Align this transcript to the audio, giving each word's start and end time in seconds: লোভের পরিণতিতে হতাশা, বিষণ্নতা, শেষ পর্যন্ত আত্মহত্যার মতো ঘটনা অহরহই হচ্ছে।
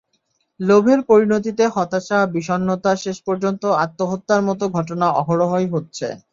লোভের 0.59 0.99
পরিণতিতে 1.09 1.63
হতাশা, 1.75 2.19
বিষণ্নতা, 2.33 2.91
শেষ 3.03 3.17
পর্যন্ত 3.27 3.63
আত্মহত্যার 3.83 4.41
মতো 4.47 4.65
ঘটনা 4.77 5.07
অহরহই 5.21 5.67
হচ্ছে। 5.73 6.07